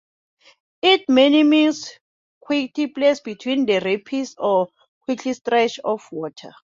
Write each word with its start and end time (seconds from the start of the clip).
It 0.81 1.07
may 1.09 1.43
mean 1.43 1.73
"quiet 2.39 2.73
place 2.95 3.19
between 3.19 3.67
the 3.67 3.77
rapids" 3.81 4.33
or 4.39 4.69
"quiet 5.05 5.35
stretch 5.35 5.77
of 5.83 6.01
water". 6.11 6.51